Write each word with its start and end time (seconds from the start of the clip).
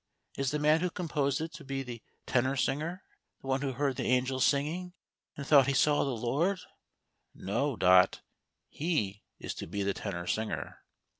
Is 0.35 0.49
the 0.49 0.57
man 0.57 0.79
who 0.81 0.89
composed 0.89 1.41
it 1.41 1.53
to 1.53 1.63
be 1.63 1.83
the 1.83 2.01
tenor 2.25 2.55
singer— 2.55 3.03
the 3.41 3.45
one 3.45 3.61
who 3.61 3.73
heard 3.73 3.97
the 3.97 4.05
angels 4.07 4.43
singing, 4.43 4.93
and 5.37 5.45
thought 5.45 5.67
he 5.67 5.75
saw 5.75 6.03
the 6.03 6.09
Lord?"" 6.17 6.59
No, 7.51 7.75
Dot: 7.75 8.21
he 8.67 9.21
is 9.37 9.53
to 9.53 9.67
be 9.67 9.83
the 9.83 9.93
tenor 9.93 10.25
singer." 10.25 10.79